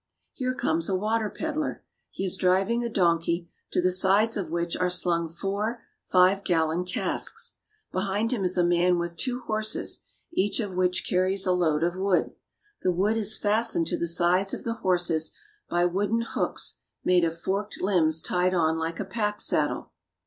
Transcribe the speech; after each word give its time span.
Here 0.33 0.55
comes 0.55 0.89
a 0.89 0.95
water 0.95 1.29
peddler. 1.29 1.83
He 2.09 2.25
is 2.25 2.35
driving 2.35 2.83
a 2.83 2.89
donkey, 2.89 3.51
to 3.69 3.79
the 3.83 3.91
sides 3.91 4.35
of 4.35 4.49
which 4.49 4.75
are 4.75 4.89
slung 4.89 5.29
four 5.29 5.83
five 6.05 6.43
gallon 6.43 6.85
casks. 6.85 7.57
Behind 7.91 8.31
him 8.33 8.43
is 8.43 8.57
a 8.57 8.63
man 8.63 8.97
with 8.97 9.15
two 9.15 9.41
horses, 9.41 10.01
each 10.33 10.59
of 10.59 10.75
which 10.75 11.07
carries 11.07 11.45
a 11.45 11.51
load 11.51 11.83
of 11.83 11.97
wood. 11.97 12.33
The 12.81 12.91
wood 12.91 13.15
is 13.15 13.37
fastened 13.37 13.85
to 13.89 13.95
the 13.99 14.07
sides 14.07 14.55
of 14.55 14.63
the 14.63 14.71
ALONG 14.71 14.79
THE 14.81 14.89
COAST. 14.89 15.07
297 15.69 15.69
horses 15.69 15.69
by 15.69 15.85
wooden 15.85 16.21
hooks 16.21 16.77
made 17.03 17.23
of 17.23 17.37
forked 17.37 17.79
limbs 17.79 18.23
tied 18.23 18.55
on 18.55 18.77
Hke 18.77 18.99
a 19.01 19.05
pack 19.05 19.39
saddle. 19.39 19.91